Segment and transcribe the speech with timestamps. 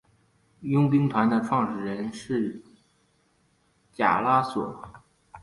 [0.61, 2.59] 佣兵团的创始人是
[3.93, 4.83] 贾拉索。